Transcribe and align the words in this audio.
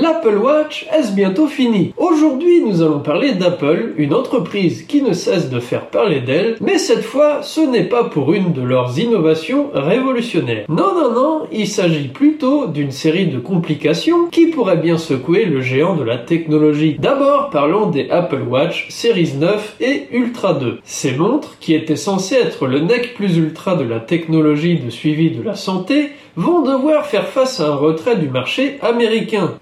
L'Apple 0.00 0.36
Watch 0.36 0.86
est 0.96 1.12
bientôt 1.12 1.48
fini? 1.48 1.92
Aujourd'hui, 1.96 2.62
nous 2.64 2.82
allons 2.82 3.00
parler 3.00 3.32
d'Apple, 3.32 3.94
une 3.96 4.14
entreprise 4.14 4.84
qui 4.84 5.02
ne 5.02 5.12
cesse 5.12 5.50
de 5.50 5.58
faire 5.58 5.86
parler 5.86 6.20
d'elle, 6.20 6.56
mais 6.60 6.78
cette 6.78 7.02
fois, 7.02 7.42
ce 7.42 7.60
n'est 7.60 7.88
pas 7.88 8.04
pour 8.04 8.32
une 8.32 8.52
de 8.52 8.62
leurs 8.62 8.96
innovations 9.00 9.70
révolutionnaires. 9.74 10.66
Non, 10.68 10.94
non, 10.94 11.12
non, 11.12 11.40
il 11.50 11.66
s'agit 11.66 12.06
plutôt 12.06 12.68
d'une 12.68 12.92
série 12.92 13.26
de 13.26 13.40
complications 13.40 14.26
qui 14.30 14.46
pourraient 14.46 14.76
bien 14.76 14.98
secouer 14.98 15.46
le 15.46 15.62
géant 15.62 15.96
de 15.96 16.04
la 16.04 16.18
technologie. 16.18 16.94
D'abord, 17.00 17.50
parlons 17.50 17.90
des 17.90 18.08
Apple 18.08 18.42
Watch 18.48 18.86
Series 18.90 19.32
9 19.36 19.78
et 19.80 20.06
Ultra 20.12 20.54
2. 20.54 20.78
Ces 20.84 21.16
montres, 21.16 21.56
qui 21.58 21.74
étaient 21.74 21.96
censées 21.96 22.36
être 22.36 22.68
le 22.68 22.78
nec 22.78 23.14
plus 23.16 23.36
ultra 23.36 23.74
de 23.74 23.82
la 23.82 23.98
technologie 23.98 24.78
de 24.78 24.90
suivi 24.90 25.32
de 25.32 25.42
la 25.42 25.56
santé, 25.56 26.10
vont 26.36 26.62
devoir 26.62 27.06
faire 27.06 27.26
face 27.26 27.58
à 27.58 27.66
un 27.66 27.74
retrait 27.74 28.14
du 28.14 28.28
marché 28.28 28.78
américain. 28.80 29.54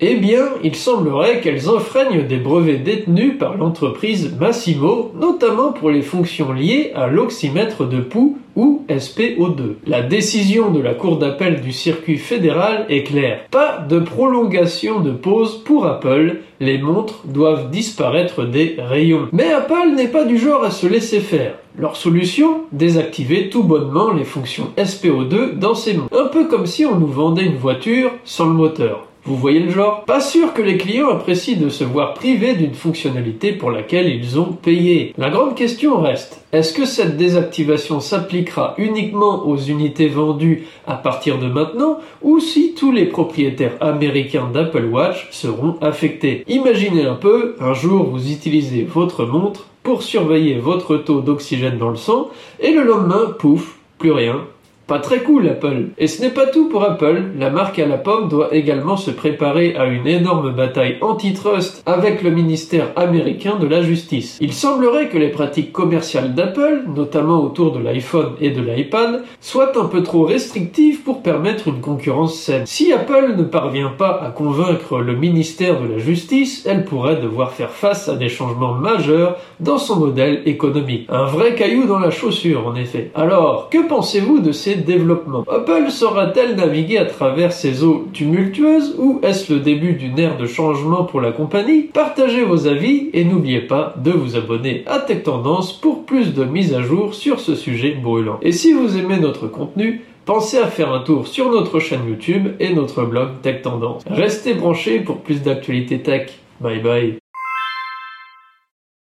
Eh 0.00 0.16
bien, 0.16 0.48
il 0.64 0.74
semblerait 0.74 1.40
qu'elles 1.40 1.70
enfreignent 1.70 2.26
des 2.26 2.38
brevets 2.38 2.82
détenus 2.82 3.38
par 3.38 3.56
l'entreprise 3.56 4.34
Massimo, 4.40 5.12
notamment 5.18 5.72
pour 5.72 5.90
les 5.90 6.02
fonctions 6.02 6.52
liées 6.52 6.90
à 6.94 7.06
l'oxymètre 7.06 7.86
de 7.88 8.00
pouls 8.00 8.38
ou 8.56 8.84
SPO2. 8.88 9.76
La 9.86 10.02
décision 10.02 10.70
de 10.70 10.80
la 10.80 10.94
Cour 10.94 11.18
d'appel 11.18 11.60
du 11.60 11.72
circuit 11.72 12.18
fédéral 12.18 12.86
est 12.88 13.04
claire. 13.04 13.40
Pas 13.50 13.78
de 13.78 14.00
prolongation 14.00 15.00
de 15.00 15.12
pause 15.12 15.62
pour 15.64 15.86
Apple, 15.86 16.38
les 16.60 16.78
montres 16.78 17.22
doivent 17.24 17.70
disparaître 17.70 18.44
des 18.44 18.76
rayons. 18.78 19.28
Mais 19.32 19.52
Apple 19.52 19.94
n'est 19.94 20.08
pas 20.08 20.24
du 20.24 20.38
genre 20.38 20.64
à 20.64 20.70
se 20.70 20.86
laisser 20.86 21.20
faire. 21.20 21.54
Leur 21.78 21.96
solution? 21.96 22.62
Désactiver 22.72 23.48
tout 23.48 23.62
bonnement 23.62 24.12
les 24.12 24.24
fonctions 24.24 24.68
SPO2 24.76 25.58
dans 25.58 25.74
ces 25.74 25.94
montres. 25.94 26.14
Un 26.14 26.26
peu 26.26 26.48
comme 26.48 26.66
si 26.66 26.84
on 26.84 26.98
nous 26.98 27.06
vendait 27.06 27.46
une 27.46 27.56
voiture 27.56 28.10
sans 28.24 28.46
le 28.46 28.52
moteur. 28.52 29.06
Vous 29.24 29.36
voyez 29.36 29.60
le 29.60 29.70
genre? 29.70 30.04
Pas 30.04 30.20
sûr 30.20 30.52
que 30.52 30.62
les 30.62 30.76
clients 30.76 31.10
apprécient 31.10 31.56
de 31.56 31.68
se 31.68 31.84
voir 31.84 32.14
privés 32.14 32.54
d'une 32.54 32.74
fonctionnalité 32.74 33.52
pour 33.52 33.70
laquelle 33.70 34.08
ils 34.08 34.36
ont 34.40 34.52
payé. 34.52 35.14
La 35.16 35.30
grande 35.30 35.54
question 35.54 36.00
reste, 36.00 36.44
est-ce 36.50 36.72
que 36.72 36.84
cette 36.84 37.16
désactivation 37.16 38.00
s'appliquera 38.00 38.74
uniquement 38.78 39.46
aux 39.46 39.56
unités 39.56 40.08
vendues 40.08 40.66
à 40.88 40.96
partir 40.96 41.38
de 41.38 41.46
maintenant 41.46 42.00
ou 42.20 42.40
si 42.40 42.74
tous 42.74 42.90
les 42.90 43.06
propriétaires 43.06 43.76
américains 43.80 44.50
d'Apple 44.52 44.86
Watch 44.86 45.28
seront 45.30 45.76
affectés? 45.80 46.42
Imaginez 46.48 47.04
un 47.04 47.14
peu, 47.14 47.54
un 47.60 47.74
jour 47.74 48.04
vous 48.06 48.32
utilisez 48.32 48.82
votre 48.82 49.24
montre 49.24 49.68
pour 49.84 50.02
surveiller 50.02 50.58
votre 50.58 50.96
taux 50.96 51.20
d'oxygène 51.20 51.78
dans 51.78 51.90
le 51.90 51.96
sang 51.96 52.28
et 52.58 52.72
le 52.72 52.82
lendemain, 52.82 53.34
pouf, 53.38 53.78
plus 53.98 54.10
rien, 54.10 54.40
pas 54.86 54.98
très 54.98 55.20
cool 55.20 55.48
Apple. 55.48 55.88
Et 55.98 56.06
ce 56.06 56.22
n'est 56.22 56.30
pas 56.30 56.46
tout 56.46 56.68
pour 56.68 56.84
Apple, 56.84 57.22
la 57.38 57.50
marque 57.50 57.78
à 57.78 57.86
la 57.86 57.98
pomme 57.98 58.28
doit 58.28 58.54
également 58.54 58.96
se 58.96 59.10
préparer 59.10 59.74
à 59.76 59.86
une 59.86 60.06
énorme 60.06 60.52
bataille 60.52 60.98
antitrust 61.00 61.82
avec 61.86 62.22
le 62.22 62.30
ministère 62.30 62.88
américain 62.96 63.56
de 63.60 63.66
la 63.66 63.82
justice. 63.82 64.38
Il 64.40 64.52
semblerait 64.52 65.08
que 65.08 65.18
les 65.18 65.28
pratiques 65.28 65.72
commerciales 65.72 66.34
d'Apple, 66.34 66.84
notamment 66.94 67.42
autour 67.42 67.72
de 67.72 67.78
l'iPhone 67.78 68.32
et 68.40 68.50
de 68.50 68.60
l'iPad, 68.60 69.22
soient 69.40 69.78
un 69.78 69.86
peu 69.86 70.02
trop 70.02 70.24
restrictives 70.24 71.02
pour 71.02 71.22
permettre 71.22 71.68
une 71.68 71.80
concurrence 71.80 72.34
saine. 72.34 72.66
Si 72.66 72.92
Apple 72.92 73.34
ne 73.36 73.44
parvient 73.44 73.92
pas 73.96 74.20
à 74.22 74.30
convaincre 74.30 74.98
le 74.98 75.16
ministère 75.16 75.80
de 75.80 75.86
la 75.86 75.98
justice, 75.98 76.66
elle 76.66 76.84
pourrait 76.84 77.16
devoir 77.16 77.52
faire 77.52 77.70
face 77.70 78.08
à 78.08 78.16
des 78.16 78.28
changements 78.28 78.74
majeurs 78.74 79.36
dans 79.60 79.78
son 79.78 79.96
modèle 79.96 80.42
économique. 80.46 81.06
Un 81.08 81.26
vrai 81.26 81.54
caillou 81.54 81.86
dans 81.86 81.98
la 81.98 82.10
chaussure 82.10 82.66
en 82.66 82.74
effet. 82.74 83.10
Alors, 83.14 83.68
que 83.70 83.86
pensez-vous 83.86 84.40
de 84.40 84.52
ces 84.52 84.71
développement. 84.76 85.44
Apple 85.50 85.90
saura-t-elle 85.90 86.56
naviguer 86.56 86.98
à 86.98 87.04
travers 87.04 87.52
ces 87.52 87.84
eaux 87.84 88.06
tumultueuses 88.12 88.96
ou 88.98 89.20
est-ce 89.22 89.52
le 89.52 89.60
début 89.60 89.92
d'une 89.92 90.18
ère 90.18 90.36
de 90.36 90.46
changement 90.46 91.04
pour 91.04 91.20
la 91.20 91.32
compagnie? 91.32 91.82
Partagez 91.92 92.42
vos 92.42 92.66
avis 92.66 93.10
et 93.12 93.24
n'oubliez 93.24 93.60
pas 93.60 93.94
de 94.02 94.10
vous 94.10 94.36
abonner 94.36 94.84
à 94.86 94.98
Tech 94.98 95.22
Tendance 95.22 95.72
pour 95.72 96.04
plus 96.04 96.34
de 96.34 96.44
mises 96.44 96.74
à 96.74 96.82
jour 96.82 97.14
sur 97.14 97.40
ce 97.40 97.54
sujet 97.54 97.92
brûlant. 97.92 98.38
Et 98.42 98.52
si 98.52 98.72
vous 98.72 98.96
aimez 98.96 99.18
notre 99.18 99.46
contenu, 99.46 100.02
Pensez 100.24 100.58
à 100.58 100.68
faire 100.68 100.92
un 100.92 101.00
tour 101.00 101.26
sur 101.26 101.50
notre 101.50 101.80
chaîne 101.80 102.06
YouTube 102.08 102.50
et 102.60 102.72
notre 102.72 103.02
blog 103.04 103.40
Tech 103.42 103.62
Tendance. 103.62 104.04
Restez 104.08 104.54
branchés 104.54 105.00
pour 105.00 105.18
plus 105.18 105.42
d'actualités 105.42 106.00
tech. 106.00 106.30
Bye 106.60 106.80
bye. 106.80 107.21